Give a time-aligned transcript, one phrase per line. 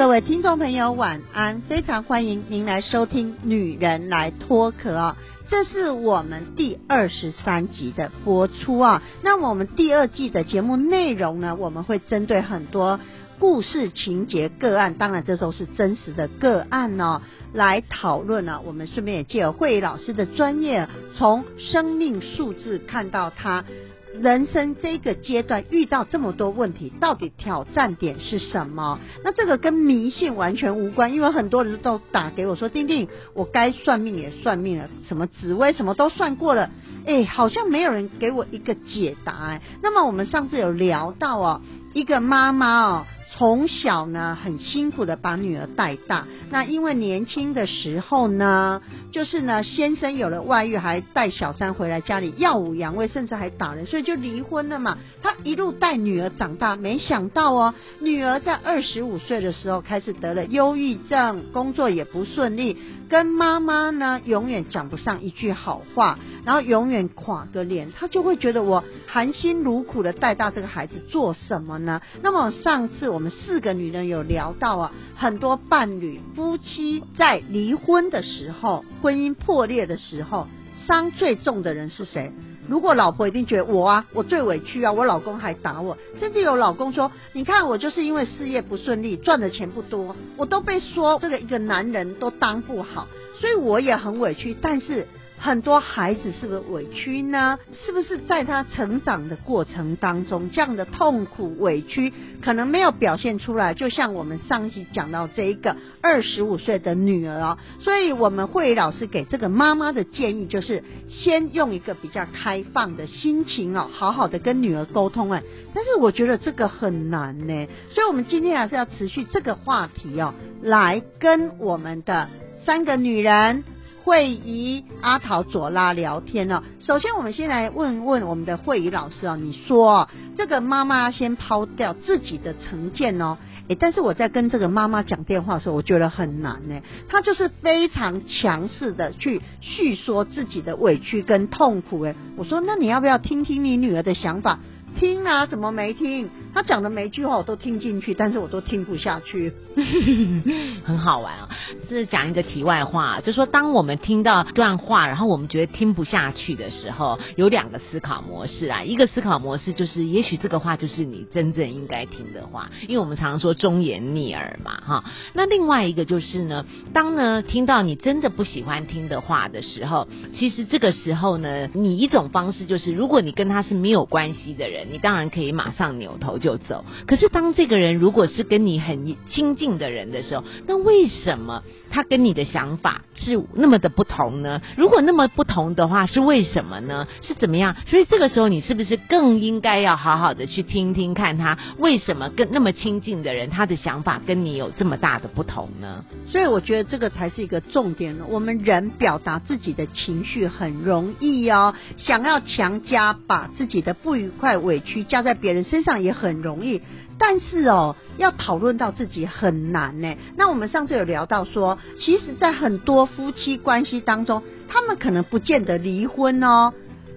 [0.00, 1.60] 各位听众朋友，晚安！
[1.68, 5.14] 非常欢迎您来收听《女人来脱壳》哦，
[5.46, 9.02] 这是我们第二十三集的播出啊。
[9.22, 12.98] 那我们第二季的节目内容呢，我们会针对很多
[13.38, 17.20] 故事情节个案，当然这都是真实的个案哦，
[17.52, 18.62] 来讨论呢。
[18.64, 23.66] 我们顺便也借由慧老师的专业，从生命数字看到他。
[24.12, 28.98] 人生这个阶段遇到这么多问题，到底挑战点是什么？
[29.24, 36.70] 那这个跟迷信完全无关，因为很多人都打给我说：“丁丁，我该算命也算命了，什么紫薇什么都算过了，
[37.06, 41.62] 哎，好像没有人给我一个解答。”哎，那么我们上次有聊到哦，
[41.94, 43.06] 一个妈妈哦。
[43.40, 46.26] 从小呢，很辛苦的把女儿带大。
[46.50, 54.98] 那因为年轻的时候呢，就是呢，先生有了外遇，还带小三回来家里耀武扬威，甚至还打人，所以就离婚了嘛。
[55.22, 62.76] 他一路带女儿长大，没想到哦，女儿在二十五岁的时候开始得了忧郁症，工作也不顺利。
[63.10, 72.00] 跟妈妈呢，永远讲不上一句好话，然后永远垮个脸，他就会觉得我含辛茹苦的带大这个孩子做什么呢？
[72.22, 80.46] 那么上次我们四个女人有聊到啊，很多伴侣夫妻在离婚的时候，婚姻破裂的时候，
[80.86, 82.32] 伤最重的人是谁？
[82.70, 93.08] 如果老婆一定觉得我啊，我最委屈啊，我老公还打我，甚至有老公说，你看我就是因为事业不顺利，赚的钱不多，我都被说这个一个男人都当不好，
[93.40, 95.08] 所以我也很委屈，但是。
[95.42, 97.58] 很多孩子是不是委屈呢？
[97.72, 102.12] 是不是在他成长的过程当中，这样的痛苦委屈
[102.42, 103.72] 可能没有表现出来？
[103.72, 115.42] 就像我们上一集讲到这一个二十五岁的女儿哦，所以我们会老师给这个妈妈的建议就是，先用一个比较开放的心情哦，好好的跟女儿沟通哎。
[115.72, 122.28] 但是我觉得这个很难呢，所以我们今天还是要持续这个话题哦，来跟我们的
[122.66, 123.64] 三个女人。
[124.10, 126.64] 慧仪、阿桃、左拉聊天哦。
[126.80, 129.38] 首先，我们先来问问我们的慧仪老师哦。
[129.40, 133.38] 你说这个妈妈先抛掉自己的成见哦，
[133.68, 136.80] 诶，但是我在跟这个妈妈讲电话的时候，我觉得很难呢。
[137.08, 142.02] 她就是非常强势的去叙说自己的委屈跟痛苦。
[142.02, 144.58] 诶，我说那你要不要听听你女儿的想法？
[144.98, 146.28] 听啊，怎么没听？
[146.52, 149.52] 她讲的每一句话我都听进去，但是我都听不下去。
[150.84, 151.48] 很好玩啊！
[151.88, 158.82] 这是讲一个题外话，就说当我们听到段话，然后我们觉得听不下去的时候，有两个思考模式啊。
[158.82, 165.04] 一个思考模式就是，也许这个话就是你真正应该听的话，因为我们常说忠言逆耳嘛，哈。
[165.34, 176.40] 那另外一个就是呢，当呢听到你真的不喜欢听的话的时候，其实这个时候呢，你一种方式就是，如果你跟他是没有关系的人，你当然可以马上扭头。
[176.40, 176.86] 就走。
[177.06, 184.62] 可是当这个人如果是跟你很亲近的人的时候，那为什么他跟你的想法是那么的不同呢？
[184.76, 187.06] 如果那么不同的话，是为什么呢？
[187.20, 187.76] 是怎么样？
[187.86, 196.04] 所以这个时候你是不是更应该要好好的去听听看他为什么跟那么亲近的人他的想法跟你有这么大的不同呢？
[196.26, 198.24] 所以我觉得这个才是一个重点了。
[198.28, 206.10] 我们人表达自己的情绪很容易哦，想要强加把自己的不愉快、委屈加在别人身上也。
[206.20, 206.82] 很容易，
[207.22, 210.16] 但是哦，要讨论到自己很难呢。
[210.36, 216.72] 那我们上次有聊到说，其实，在很多夫妻关系当中，他们可能不见得离婚哦，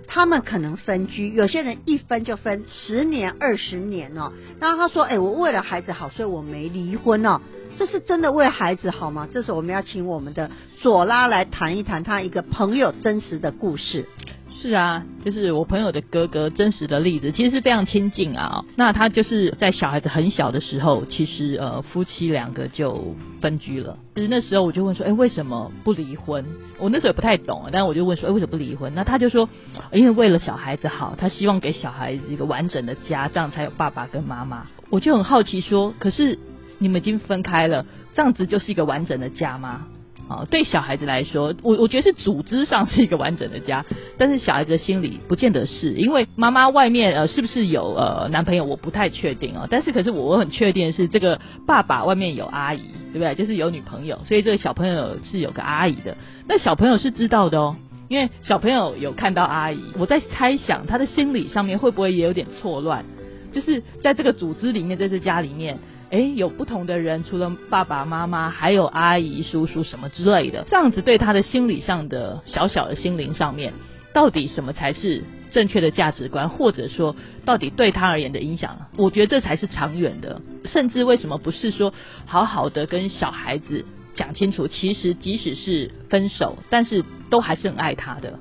[0.06, 1.34] 他们可能分居。
[1.34, 4.34] 有些人一分就分十年、二十年哦。
[4.60, 7.40] 那他说：“哎，我为了孩子好，所以我没离婚哦。”
[7.78, 9.28] 这是真的为孩子好吗？
[9.34, 10.52] 这时候我们要请我们的
[10.82, 14.06] 左拉来谈一谈他一个朋友真实的故事。
[14.56, 18.64] 是啊，就是我朋友的哥哥真实的例子，其实是非常亲近啊。
[18.78, 23.98] 那他就是在小孩子很小的时候，其实呃夫妻两个就分居了。
[24.16, 26.46] 其实那时候我就问说，哎，为什么不离婚？
[26.80, 28.94] 我那时候也不太懂，但是我就问说，哎，为什么不离婚？
[28.96, 29.50] 那他就说，
[29.92, 34.68] 因为为了小孩子好，他希望给小孩子一个完整的家，这样才有爸爸跟妈妈。
[34.90, 36.40] 我就很好奇说，可是
[36.78, 37.86] 你们已经分开了，
[38.16, 39.88] 这样子就是一个完整的家吗？
[40.34, 43.86] 啊，对小孩子来说，我我觉得是组织上是一个完整的家，
[44.18, 49.68] 但是小孩子的心里不见得是，因为妈妈外面呃是不是有呃男朋友，我不太确定哦。
[49.70, 52.82] 但是可是我很确定是这个爸爸外面有阿姨，
[53.12, 53.36] 对不对？
[53.36, 56.18] 就是有女朋友，所以这个小朋友是有个阿姨的。
[56.48, 57.76] 那小朋友是知道的哦，
[58.08, 63.06] 因为小朋友有看到阿姨，我在猜想他的心理上面会不会也有点错乱，
[63.52, 65.78] 就是在这个组织里面，在这家里面。
[66.14, 73.74] 哎，有不同的人，除了爸爸妈妈，还有阿姨、叔叔什么之类的，这样子对他的心理上的小小的心灵上面，
[74.14, 77.16] 到底什么才是正确的价值观，或者说
[77.46, 78.78] 到底对他而言的影响？
[78.96, 80.40] 我觉得这才是长远的。
[80.66, 81.92] 甚至为什么不是说
[82.28, 83.84] 好好的跟小孩子
[84.14, 84.68] 讲清楚？
[84.68, 88.38] 其实即使是分手，但是都还是很爱他的，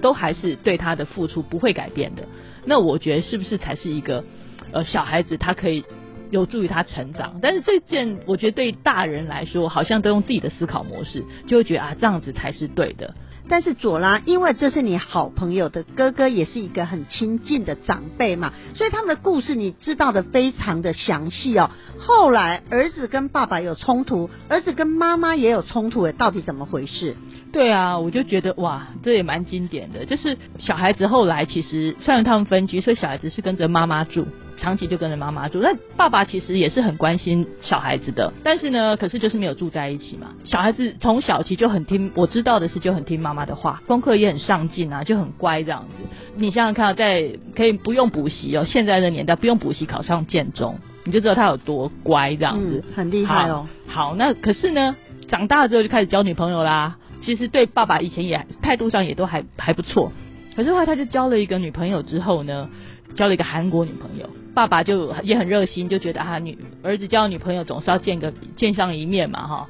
[0.00, 2.22] 都还是对他的付出不会改变的。
[2.64, 4.22] 那我觉得是不是才是一个
[4.70, 5.84] 呃小孩子他可以？
[6.30, 13.14] 有助于他成长，但是这件我觉得对大人来说，好像都用自己的思考模式，就会觉得啊这样子才是对的。
[13.48, 21.68] 但是左拉，因为这是你好朋友的哥哥，也是一个很亲近的长辈嘛，所以他们的故事你知道的非常的详细哦。
[21.98, 27.16] 后来儿子跟爸爸有冲突，儿子跟妈妈也有冲突，到底怎么回事？
[27.50, 34.28] 对啊，我就觉得哇，这也蛮经典的，就是小孩子后来其实虽然他们分居，所以小孩子是跟着妈妈住。
[34.60, 40.28] 长期就跟着妈妈住，那爸爸其实也是很关心小孩子的，但是呢，可是就是没有住在一起嘛。
[40.44, 46.04] 小孩子从小期就很听，我知道的是就很听妈妈的话，功课也很上进啊，就很乖这样子。
[46.36, 53.66] 你想想看，在可以不用补习哦，现在的年代不用补习考上建中，你就知道他有多乖这样子，很厉害哦。
[53.86, 54.94] 好，那可是呢，
[55.28, 56.98] 长大了之后就开始交女朋友啦。
[57.22, 60.12] 其实对爸爸以前也态度上也都还还不错，
[60.54, 62.68] 可是后来他就交了一个女朋友之后呢，
[63.14, 64.28] 交了一个韩国女朋友。
[64.54, 69.68] 爸爸就也很热心，就觉得啊，女儿子交女朋友总是要见个见上一面嘛，哈，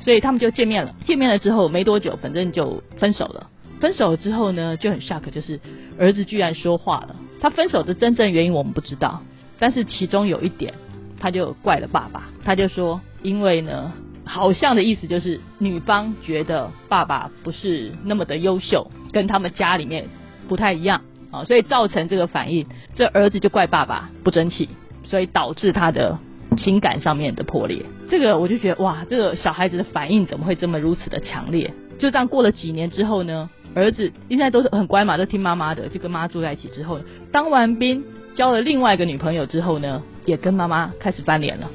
[0.00, 0.94] 所以他们就见面了。
[1.04, 3.48] 见面了之后没多久，反正就分手了。
[3.80, 5.58] 分手之后呢，就很 shock，就是
[5.98, 7.16] 儿子居然说话了。
[7.40, 9.22] 他分手的真正原因我们不知道，
[9.58, 10.74] 但是其中有一点，
[11.18, 12.28] 他就怪了爸爸。
[12.44, 13.92] 他就说，因为呢，
[14.24, 20.06] 好像的意思就是女方觉得爸爸不是那么的优秀，跟他们家里面
[20.46, 21.00] 不太一样。
[21.30, 24.68] 啊，所以造成这个反应，这儿子就怪爸爸不争气，
[25.04, 26.18] 所以导致他的
[26.56, 27.84] 情感上面的破裂。
[28.08, 31.72] 这个我就觉得哇，这个小孩子的反应怎么会这么如此的强烈？
[31.98, 36.98] 就这样过了几年之后呢，儿子现在都是很乖嘛，都听妈妈的，就跟妈住在一起之后，
[37.30, 38.02] 当完兵
[38.34, 41.70] 交了另外一个女朋友之后呢，也跟妈妈开始翻脸了，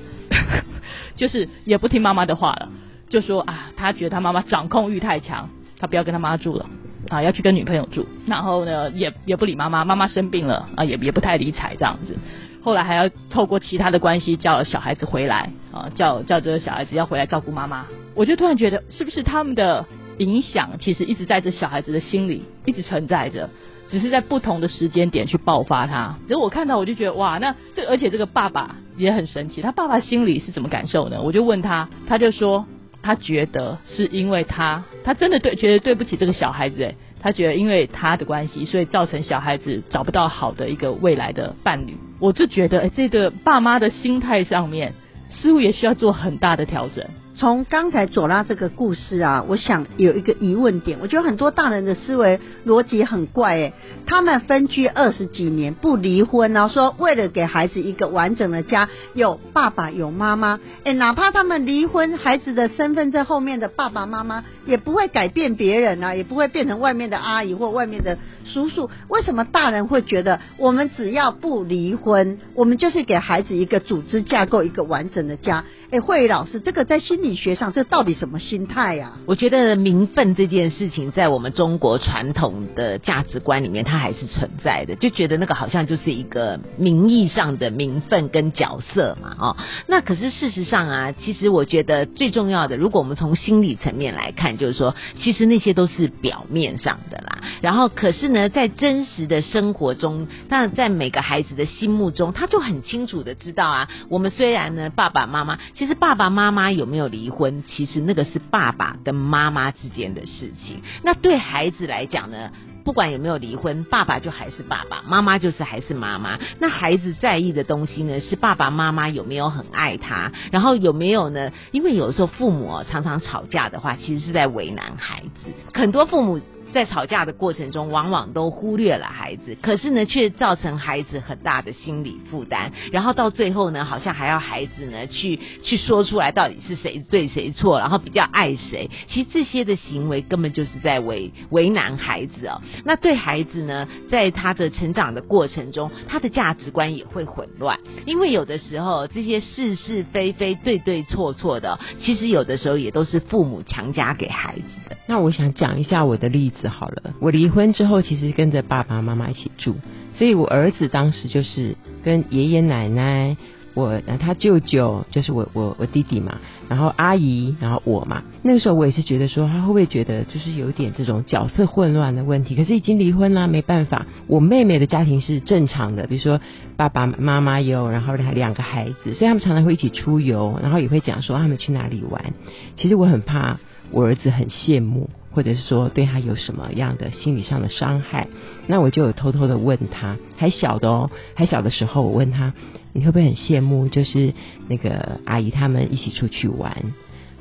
[1.16, 2.70] 就是也不听妈妈的话了，
[3.08, 5.50] 就说啊，他觉得他妈妈掌控欲太强，
[5.80, 6.66] 他不要跟他妈住了。
[7.10, 12.18] 啊，要去跟女朋友住，然后呢，也也不理妈妈，妈妈生病了啊，也也不太理睬这样子。
[12.64, 17.86] 后来还要透过其他的关系叫小孩子回来啊，叫叫这个小孩子要回来照顾妈妈。
[18.16, 19.86] 我就突然觉得，是不是他们的
[20.18, 23.48] 影响其实一直在这小孩子的心里一直存在着，
[23.88, 26.16] 只是在不同的时间点去爆发它。
[26.24, 31.22] 其实我看到我就觉得哇，那这而且这个爸爸也很神奇，他爸爸心里是怎么感受呢？
[31.22, 32.66] 我就问他，他就说。
[33.06, 41.96] 他觉得是因为他，他真的对觉得对不起这个小孩子，哎，他觉得因为他的关系，所以造成小孩子找不到好的一个未来的伴侣。
[42.20, 44.94] 我就觉得，哎，这个爸妈的心态上面，
[45.30, 47.06] 似乎也需要做很大的调整。
[47.38, 53.74] 从刚才左拉这个故事啊，我想有一个疑问点，我觉得很多大人的思维逻辑很怪哎，
[54.06, 68.90] 他们分居二十几年不离婚然后说为了给孩子一个完整的家，有爸爸有妈妈，哎，哪怕他们离婚，孩子的身份在后面的爸爸妈妈也不会改变别人啊，也不会变成外面的阿姨或外面的叔叔。
[69.10, 75.66] 为什么大人会觉得我们只要不离婚，我们就是给孩子一个组织架构，一个完整的家？
[75.92, 79.14] 哎，慧宇老师，这个在心理学上，这到底什么心态呀？
[79.26, 89.58] 我觉得名分这件事情，在我们中国传统的价值观里面，它还是存在的，就觉得那个好像就是一个名义上的名分跟角色嘛，哦。
[89.88, 97.40] 那可是事实上啊，其实我觉得最重要的，如果我们从心理层面来看，就是说，其实那些都是表面上的啦。
[97.62, 105.58] 然后，可是呢，在真实的生活中，那在每个孩子的心目中，他就很清楚的知道啊，我们虽然呢，爸爸妈妈。
[105.76, 110.82] 其实爸爸妈妈有没有离婚，其实那个是爸爸跟妈妈之间的事情。
[111.02, 112.52] 那对孩子来讲呢，
[112.84, 116.38] 不管有没有离婚，爸爸就还是爸爸，妈妈就是还是妈妈。
[116.60, 121.52] 那孩子在意的东西呢，是爸爸妈妈有没有很爱他，然后有没有呢？
[121.72, 125.52] 因为有时候父母常常吵架的话，其实是在为难孩子。
[125.74, 126.42] 很多父母。
[126.76, 132.74] 在吵架的过程中，往往都忽略了孩子，可是呢，却造成孩子很大的心理负担。
[132.92, 138.90] 然后到最后呢，好像还要孩子呢去去说出来到底是谁对谁错，然后比较爱谁。
[139.08, 142.62] 其实这些的行为根本就是在为为难孩子哦。
[142.84, 154.98] 那对孩子呢，在他的成长的过程中，他的价值观也会混乱，因为有的时候这些是是非非、对对错错的，其实有的时候也都是父母强加给孩子的。
[155.08, 157.14] 那我想讲一下我的例子好了。
[157.20, 159.76] 我离婚之后，其实跟着爸爸妈妈一起住，
[160.14, 163.38] 所以我儿子当时就是跟爷爷奶奶。
[163.74, 166.38] 我他舅舅就是我我我弟弟嘛，
[166.70, 168.24] 然后阿姨，然后我嘛。
[168.42, 172.56] 那个时候我也是觉得说，他会不会觉得就是有点这种角色混乱的问题？
[172.56, 174.06] 可是已经离婚了，没办法。
[174.28, 176.40] 我妹妹的家庭是正常的，比如说
[176.78, 182.34] 爸爸妈妈有，然后两两个孩子，所以他们常常会一起出游，然后也会讲说他们去哪里玩。
[182.78, 183.60] 其实我很怕
[183.92, 185.10] 我儿子很羡慕。
[185.36, 188.30] 或者是说对他有什么样的心理上的伤害，
[188.68, 192.54] 那我就有偷偷的问他，还小的哦，还小的时候我问他，
[192.94, 194.34] 你会不会很羡慕，就是
[194.70, 196.94] 那个阿姨他们一起出去玩？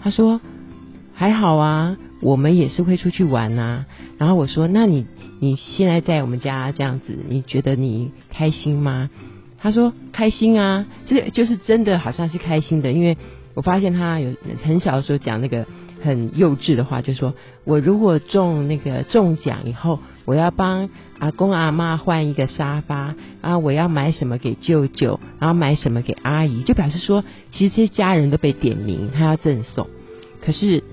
[0.02, 0.40] 他说
[1.14, 3.86] 还好啊，我们也是会出去玩呐。
[4.18, 5.06] 然后我说，那你
[5.38, 9.08] 你现在在我们家这样子，你觉得你开心吗？
[9.60, 13.16] 他说开心啊，这就是真的好像是开心的，因为
[13.54, 14.34] 我发现他有
[14.64, 15.64] 很小的时候讲那个。
[16.04, 17.32] 很幼稚的话，就说
[17.64, 29.88] 我如果中那个中奖以后，我要帮阿公阿妈换一个沙发，啊我要买什么给舅舅，然后买什么给阿姨，就表示说，其实这些家人都被点名，他要赠送。
[30.44, 30.84] 可是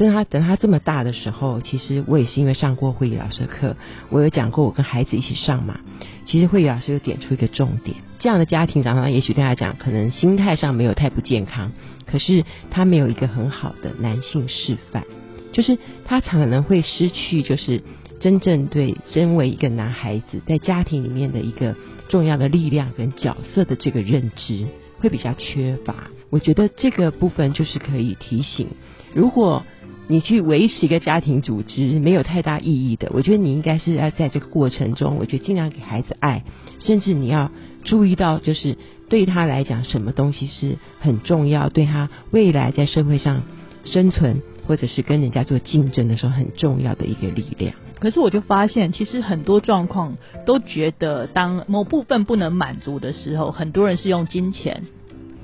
[0.00, 3.76] 等他等他这么大的时候，其实我也是因为上过会议老师的课，
[4.08, 5.78] 我有讲过我跟孩子一起上嘛。
[6.24, 11.72] 其实会议老师有点出一个重点，这样的家庭长大，也许对他讲，可能心态上没有太不健康，
[12.06, 15.04] 可是他没有一个很好的男性示范，
[15.52, 15.76] 就是
[16.06, 17.82] 他可能会失去，就是
[18.20, 21.76] 真正对身为一个男孩子在家庭里面的一个
[22.08, 24.66] 重要的力量跟角色的这个认知
[24.98, 25.94] 会比较缺乏。
[26.30, 28.68] 我觉得这个部分就是可以提醒，
[29.12, 29.62] 如果。
[30.10, 36.42] 你去维持一个家庭组织没有太大意义的，我觉得你应该是要在这个过程中，我觉得尽量给孩子爱，
[36.80, 37.52] 甚至你要
[37.84, 38.76] 注意到，就是
[39.08, 43.42] 对他来讲，什么东西是很重要，对他未来在社会上
[43.84, 47.72] 生存或者是跟人家做竞争的时候很重要的一个力量。
[48.00, 54.82] 可是我就发现，其实很多状况都觉得，当某部分不能满足的时候，很多人是用金钱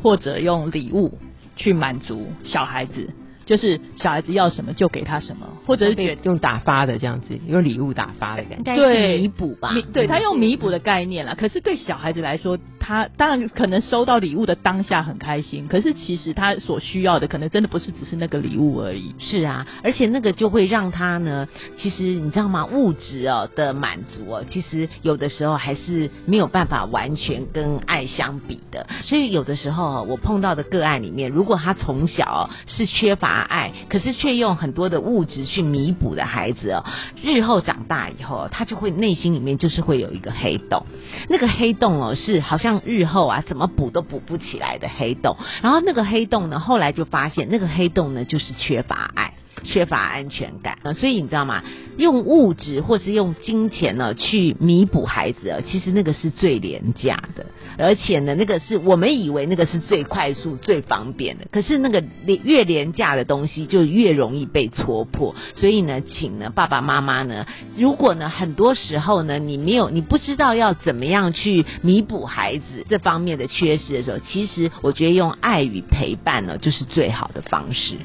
[0.02, 1.18] 或者用礼物
[1.54, 3.10] 去满足小孩子。
[3.46, 11.34] 就是小孩子要什么就给他什么，或者是用打发的这样子，用礼物打发的感觉，对，弥补吧，对他用弥补的概念了。
[11.36, 19.14] 可是对小孩子来说，他当然可能收到礼物的当下很开心，可是其实他所需要的可能真的不是只是那个礼物而已。
[19.20, 22.66] 是啊，而且那个就会让他呢，其实你知道吗？
[22.66, 28.88] 物质哦的满足哦，其实有的时候还是没有办法完全跟爱相比的。
[29.04, 33.35] 所以有的时候我碰到的个案里面，如果他从小是缺乏。
[33.40, 36.84] 爱，可是却用很多的物质去弥补的孩子哦，
[37.22, 40.86] 日后长大以后，他就会内心里面就是会有一个黑洞，
[41.28, 49.34] 那个黑洞哦是好像日后啊怎么补都补不起来的黑洞，然后那个黑洞呢，后来就发现那个黑洞呢就是缺乏爱。
[49.66, 51.62] 缺乏安全感啊，所以你知道吗？
[51.98, 57.46] 用物质或是用金钱呢去弥补孩子，其实那个是最廉价的，
[57.78, 61.46] 而且呢，那个是我们以为那个是最快速、最方便的。
[61.50, 65.34] 可是那个越廉价的东西就越容易被戳破。
[65.54, 67.46] 所以呢，请呢爸爸妈妈呢，
[67.76, 77.96] 如果呢很多时候呢你没有你不知道要怎么样去弥补孩子这方面的缺失的时候，其实我觉得用爱与陪伴呢就是最好的方式。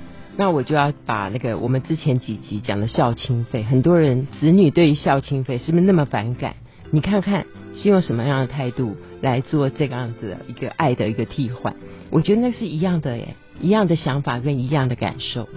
[0.42, 6.56] 那我就要把那个我们之前几集讲的孝亲费，很多人子女对于孝亲费是不是那么反感？
[6.90, 7.46] 你看看
[7.76, 11.76] 是用什么样的态度来做这个样子的一个爱的一个替换？
[12.10, 15.48] 我觉得那是一样的耶，一样的想法跟一样的感受。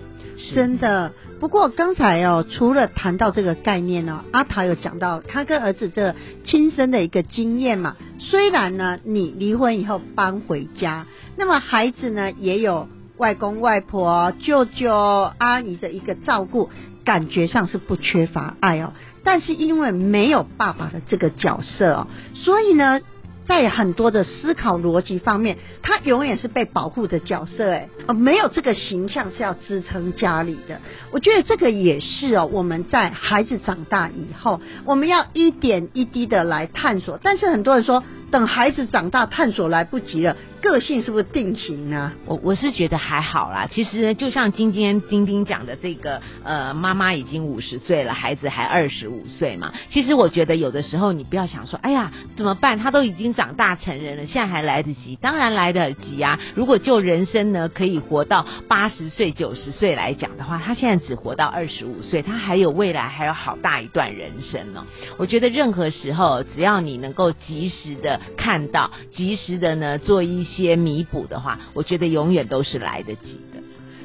[0.54, 1.12] 真的。
[1.40, 6.14] 不过刚才哦，除了谈到这个概念呢，阿桃有讲到他跟儿子这
[6.44, 7.96] 亲身的一个经验嘛。
[8.18, 11.06] 虽然呢，你离婚以后搬回家，
[11.38, 12.86] 那么孩子呢也有。
[13.16, 14.92] 外公外婆、舅舅、
[15.38, 16.70] 阿姨的一个照顾，
[17.04, 18.92] 感觉上是不缺乏爱哦。
[19.22, 23.00] 但是因为没有爸爸的这个角色哦，所以呢，
[23.46, 27.70] 在很多的思考逻辑方面，他永远是被保护的角色。
[27.70, 30.80] 哎，没有这个形象是要支撑家里的。
[31.10, 37.18] 我觉得这个也是哦，我们在孩子长大以后，我们要一点一滴的来探索。
[37.22, 40.36] 但是很多人说，等孩子长大探索来不及了。
[40.64, 42.12] 个性是不是定型呢？
[42.24, 43.68] 我我是觉得还好啦。
[43.70, 49.74] 其实，就像今天丁丁讲的这个，呃，妈妈已经五十岁了，孩子还二十五岁嘛。
[49.90, 52.78] 其实我觉得有的时候你不要想说，哎呀，怎么办？
[52.78, 55.16] 他都已经长大成人了，现在还来得及？
[55.16, 56.40] 当然来得及啊！
[56.54, 64.86] 如果就人生呢可以活到八十岁、九十岁来讲的话，他现在只活到二十五岁，他还有未来，还有好大一段人生呢。
[65.18, 73.62] 我觉得任何时候，只要你能够及时的看到，及时的呢做一些些弥补的话，我觉得永远都是来得及的。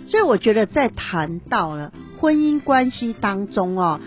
[0.09, 3.99] 所以我觉得在谈到了婚姻关系当中哦，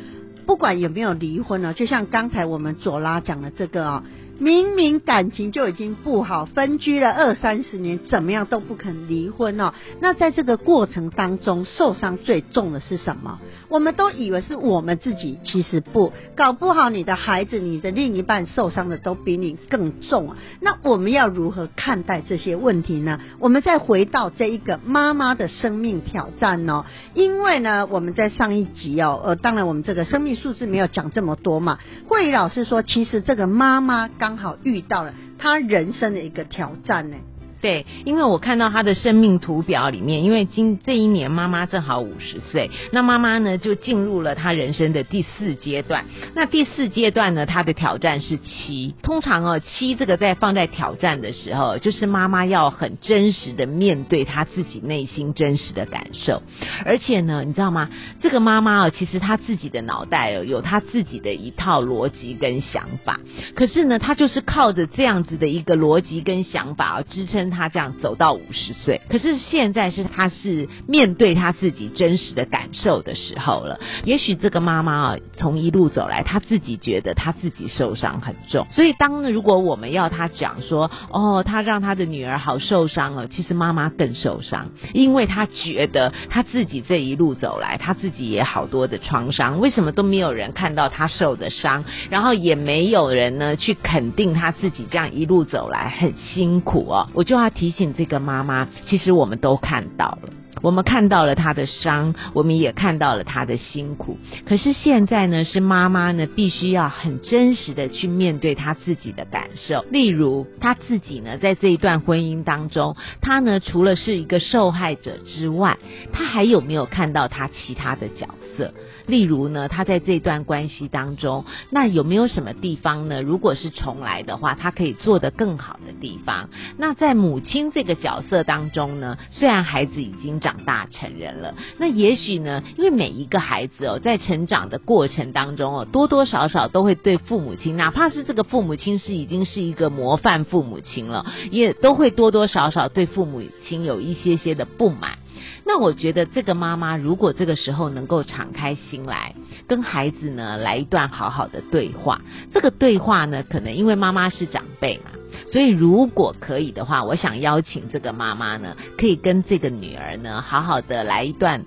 [0.47, 4.03] 不管有没有离婚呢，就像刚才我们左拉讲的这个哦。
[4.39, 9.73] 明明感情就已经不好，分居了二三十年，怎么样都不肯离婚哦。
[10.01, 13.39] 那在这个过程当中，受伤最重的是什么？
[13.69, 20.37] 我们都以为是我们自己，其实不，搞不好你的孩子、你的另一半受伤的都比你更重啊。
[20.61, 23.21] 那我们要如何看待这些问题呢？
[23.39, 26.85] 我们再回到这一个妈妈的生命挑战哦，
[27.15, 31.79] 因为呢，我们在上一集哦，呃，当然我们这个生命数字没有讲这么多嘛。
[32.09, 37.19] 慧宇老师说，其实这个妈妈刚刚好遇到了他人生的一个挑战呢。
[37.63, 46.05] 对，因为我看到他的生命图表里面，因为今这一年妈妈正好五十岁，那妈妈呢就进入了她人生的第四阶段。
[46.35, 48.97] 那第四阶段呢，她的挑战是七。
[49.01, 56.43] 通常哦，七这个在放在挑战的时候，就是妈妈要很真实的面对她自己内心真实的感受。
[56.85, 57.91] 而且呢，你知道吗？
[58.21, 63.21] 这个妈妈哦，其实她自己的脑袋哦，有她自己的一套逻辑跟想法。
[63.55, 67.52] 可是呢，她就是靠着这样子的一个逻辑跟想法哦，支撑。
[67.53, 73.79] 他这样走到五十岁，可是现在是他是面对他自己真实的感受的时候了。
[74.05, 78.67] 也许这个妈妈啊，从一路走来，她自己觉得她自己受伤很重。
[78.71, 97.42] 所以当如果我们要他讲说，哦，他让他的女儿好受伤了，其实妈妈更受伤，因为她觉得她自己这一路走来，她自己也好多的创伤，为什么都没有人看到她受的伤，然后也没有人呢去肯定她自己这样一路走来很辛苦哦，我就。
[97.43, 100.29] 他提醒这个妈妈，其实我们都看到了，
[100.63, 104.17] 我们看到了他的伤，我们也看到了他的辛苦。
[104.47, 109.85] 可是现在呢，是妈妈呢，必须要很真实的去面对她自己的感受。
[109.91, 115.77] 例如，她自己呢，在这一段婚姻当中，她呢，除了是一个受害者之外，
[116.13, 118.73] 她还有没有看到她其他的角色？
[119.07, 123.21] 例如呢，他在这段关系当中，那有没有什么地方呢？
[123.21, 126.49] 如果是重来的话，他可以做得更好的地方。
[126.79, 145.19] 那在母亲这个角色当中呢，虽然孩子已经长长大成人了，那也许呢，因为每一个孩子哦，在成长的过程当中哦，多多少少都会对父母亲，哪怕是这个父母亲是已经是一个模范父母亲了，也都会多多少少对父母亲有一些些的不满。
[145.65, 149.35] 那我觉得这个妈妈如果这个时候能够敞开心来，
[149.67, 152.21] 跟孩子呢来一段好好的对话，
[152.53, 155.13] 这个对话呢，可能因为妈妈是长辈嘛，
[155.47, 161.65] 所以如果可以的话，我想邀请这个妈妈呢，可以跟这个女儿呢，好好的来一段。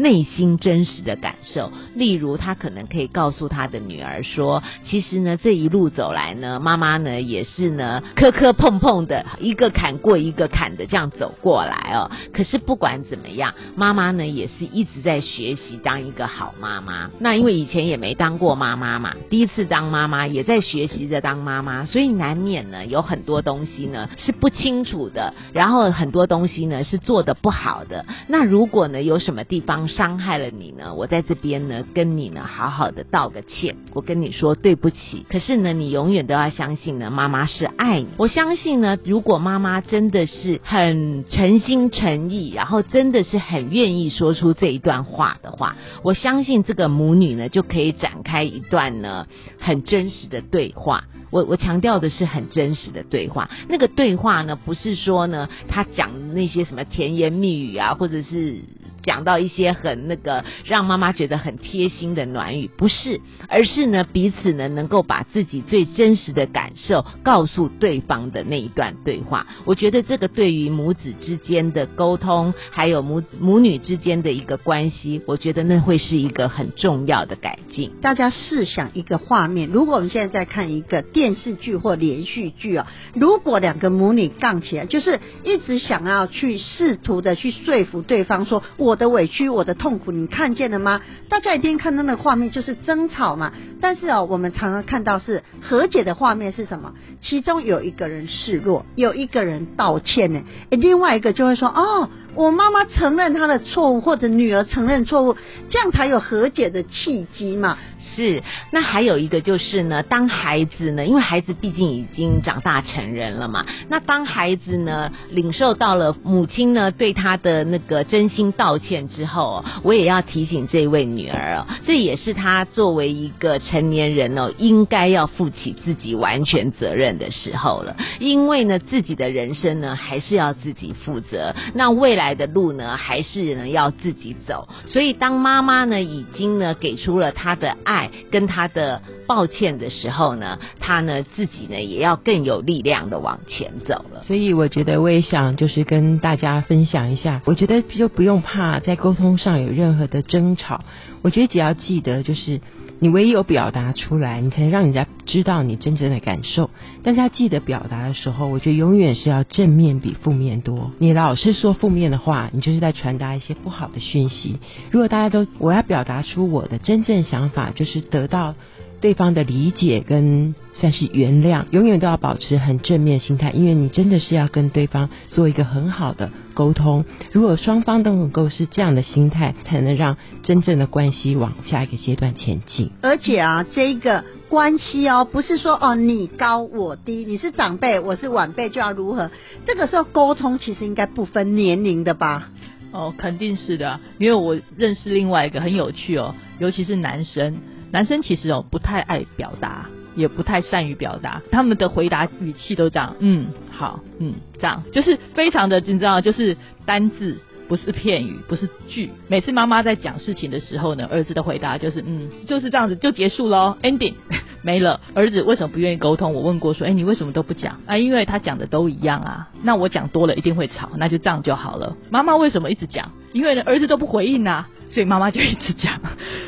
[0.00, 12.10] 内心真实的感受，例如他可能可以告诉他的女儿说：“其实呢，这一路走来呢，妈妈呢也是呢磕磕碰碰的，一个坎过一个坎的这样走过来哦。
[12.32, 17.10] 可是不管怎么样，妈妈呢也是一直在学习当一个好妈妈。
[17.18, 28.06] 那因为以前也没当过妈妈嘛，第一次当妈妈也在学习着当妈妈，所以难免呢有很多东西呢是不清楚的，然后很多东西呢是做的不好的。
[28.28, 35.26] 那如果呢有什么地方，伤害了你呢，我在这边呢，跟你呢好好的道个歉，我跟你说对不起。
[35.28, 38.06] 可是呢，你永远都要相信呢，妈妈是爱你。
[38.16, 49.26] 我相信呢，如果妈妈真的是很诚心诚意，然后真的是很愿意说出这一段话的话，我相信这个母女呢就可以展开一段呢
[49.58, 51.04] 很真实的对话。
[51.30, 58.60] 我我强调的是很真实的对话，那个对话呢不是说呢他讲那些什么甜言蜜语啊，或者是。
[59.02, 69.46] 讲到一些很那个让妈妈觉得很贴心的暖语，不是，而是呢彼此呢能够把自己最真实的感受告诉对方的那一段对话。
[69.64, 77.90] 我觉得这个对于母子之间的沟通，还有母母女之间的一个关系，我觉得那会是一个很重要的改进。
[78.02, 88.89] 大家试想一个画面，如果我们现在在看一个电视剧或连续剧啊，如果两个母女杠起来，就是一直想要去试图的去说服对方说我。
[88.90, 91.00] 我的委屈，我的痛苦，你看见了吗？
[91.28, 93.52] 大家一定看到那个画面，就是争吵嘛。
[93.80, 96.92] 但是哦，我们常常看到是和解的画面是什么？
[97.20, 105.36] 其中有一个人示弱，有一个人道歉呢，另外一个就会说哦，我妈妈承认她的错误，或者女儿承认错误，
[105.68, 107.78] 这样才有和解的契机嘛。
[108.16, 127.96] 是，那还有一个就是呢，当孩子呢，因为孩子毕竟已经长大成人了嘛，那当孩子呢领受到了母亲呢对他的那个真心道歉之后，我也要提醒这位女儿哦，这也是她作为一个成年人哦，应该要负起自己完全责任的时候了。
[128.18, 134.68] 因为呢，自己的人生呢还是要自己负责，那未来来的路呢还是呢要自己走。
[134.86, 138.08] 所以当妈妈呢已经呢给出了她的爱。
[138.30, 144.22] 跟他的抱歉的时候呢，他呢自己呢也要更有力量的往前走了。
[144.24, 150.84] 所以我觉得我也想就是跟大家分享一下，我觉得就不用怕在沟通上有任何的争吵。
[151.22, 152.60] 我觉得只要记得就是。
[153.00, 156.70] 你唯有表达出来，你才能让人家知道你真正的感受。
[157.02, 160.92] 大家记得表达的时候，我觉得永远是要正面比负面多。
[160.98, 164.58] 你老是说负面的话，你就是在传达一些不好的讯息。
[164.90, 168.54] 如果大家都我要表达出我的真正想法，就是得到。
[169.00, 177.04] 对方的理解跟算是原谅，永远都要保持很正面心态，因为你真的是要跟对方做一个很好的沟通。
[177.32, 182.90] 如果双方都能够是这样的心态，才能让真正的关系往下一个阶段前进。
[183.02, 189.30] 而且啊，这个关系哦，不是说哦你高我低，你是长辈我是晚辈就要如何？
[189.66, 192.50] 这个时候沟通其实应该不分年龄的吧？
[192.92, 197.58] 哦，肯定是的，因为我认识另外一个很有趣哦，尤其是男生。
[197.90, 209.10] 男生其实哦不太爱表达，也不太善于表达，他们的回答语气都这样，嗯，好，嗯，这样就是非常的，你知道，就是单字不是片语，不是句。
[209.28, 214.14] 每次妈妈在讲事情的时候呢，儿子的回答就是，嗯，就是这样子就结束喽，ending
[214.62, 215.00] 没了。
[215.14, 216.34] 儿子为什么不愿意沟通？
[216.34, 217.96] 我问过说，哎，你为什么都不讲啊？
[217.96, 221.96] 因为他讲的都一样啊，那我讲多了一定会吵，那就这样就好了。
[222.10, 223.12] 妈妈为什么一直讲？
[223.32, 224.68] 因为呢，儿子都不回应啊。
[224.92, 226.00] 所以妈妈就一直讲，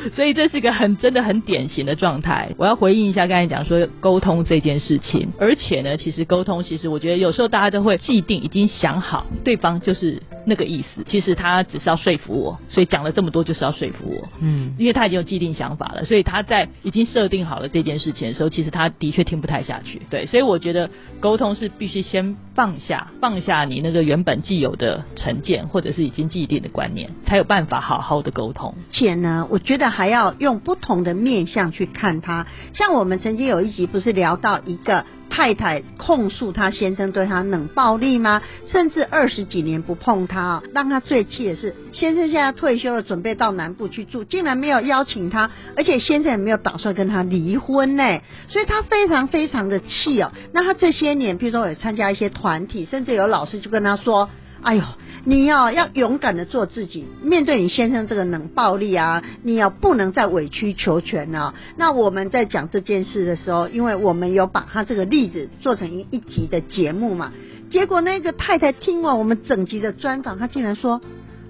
[0.15, 2.51] 所以这是一个很真的很典型的状态。
[2.57, 14.27] 我要回应一下刚才讲说沟通这件事情，而且呢，其实沟通其实我觉得有时候大家都会既定已经想好对方就是那个意思，其实他只是要说服我，所以讲了这么多就是要说服我。
[14.41, 20.01] 嗯，因为他已经有既定想法了，所以他在已经设定好了这件事情的时候，其实他的确听不太下去。
[20.09, 20.89] 对，所以我觉得
[21.21, 28.33] 沟通是必须先放下放下你那个原本既有的成见或者是已经既定的观念，才有办法好好的。
[28.33, 32.47] 沟通，且呢，我觉得还要用不同的面相去看他。
[32.73, 38.41] 像我们曾经有一集不是聊到一个太太控诉她先生对她冷暴力吗？
[38.67, 50.31] 甚至二十几年不碰他，让她最气的是，先生现在退休了，准备到南部去住，竟然没有邀请她，而且先生也没有打算跟她离婚呢，所以她非常非常的气哦。
[50.53, 54.29] 那她这些年，比如说有参加一些团体，甚至有老师就跟她说
[54.63, 54.83] ：“哎呦。”
[55.25, 61.53] 你要要勇敢的做自己，面对你先生这个冷暴力啊，你要不能再委曲求全啊。
[61.77, 67.31] 那我们在讲这件事的时候，因为我们有把他这个例子做成一一集的节目嘛，
[67.69, 71.01] 结果那个太太听完我们整集的专访，她竟然说：“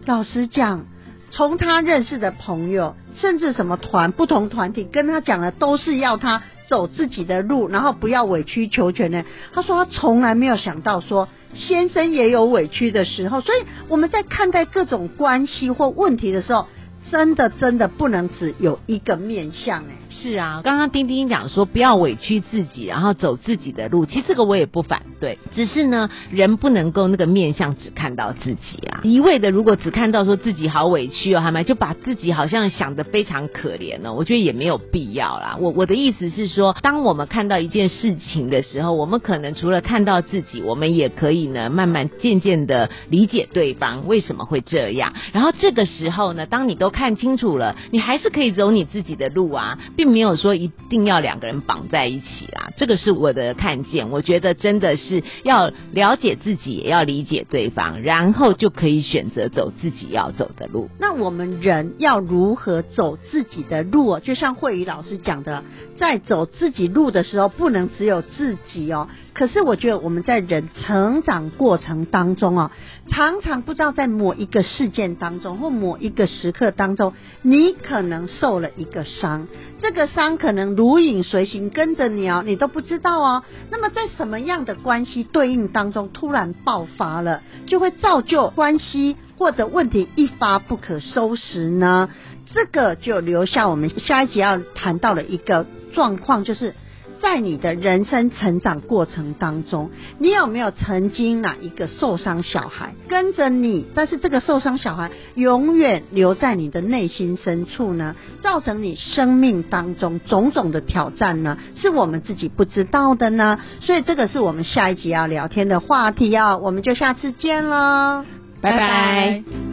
[0.05, 0.85] 老实讲，
[1.31, 9.23] 从他认识的朋友，甚至什么团不同团体跟他讲的，都是要他走自己的路，然后不要委曲求全呢。”
[9.53, 11.27] 他说他从来没有想到说。
[11.55, 16.65] 先生也有委屈的时候，所以我们在看待各种关系或问题的时候，
[17.11, 19.97] 真的真的不能只有一个面相哎。
[20.09, 24.05] 是啊，刚刚丁丁讲说不要委屈自己，然后走自己的路。
[24.05, 29.01] 其实这个我也不反对，只是呢，人不能够那个面相只看到自己啊。
[29.03, 35.57] 一味的如果只看到说自己好委屈哦，还没就把自己好像想的非常可怜呢，我觉得也没有必要啦。
[35.59, 45.13] 我我的意思是说，当我们看到一件事情的时候，我们可能除了看到自己，我们也可以呢慢慢渐渐的理解对方为什么会这样。
[45.33, 49.77] 然后这个时候呢，当你都看清楚了，你还是可以走你自己的路啊。
[49.97, 54.11] 并没有说一定要两个人绑在一起啦，这个是我的看见。
[54.11, 60.89] 我觉得真的是要了解自己，也要理解对方，然后就可以选择走自己要走的路。
[60.99, 64.19] 那我们人要如何走自己的路？
[64.19, 65.63] 就像慧宇老师讲的，
[65.97, 69.07] 在走自己路的时候，不能只有自己哦。
[69.33, 72.71] 可是我觉得我们在人成长过程当中啊，
[73.09, 79.47] 常常不知道在某一个事件当中或某一个时刻当当中，你可能受了一个伤，
[79.81, 83.43] 这个伤可能如影随形跟着你哦，你都不知道哦。
[83.71, 89.15] 那么在什么样的关系对应当中突然爆发了，就会造就关系。
[89.35, 92.09] 或者问题一发不可收拾呢？
[92.53, 96.75] 这个就留下我们下一集要谈到的一个状况，就是
[97.23, 108.13] 在你的人生成长过程当中，你有没有曾经哪一个受伤小孩跟着你，但是这个受伤小孩永远留在你的内心深处呢？
[108.41, 111.57] 造成你生命当中种种的挑战呢？
[111.77, 113.57] 是我们自己不知道的呢？
[113.79, 118.25] 所以这个是我们下一集要聊天的话题哦，我们就下次见喽，
[118.59, 119.72] 拜拜。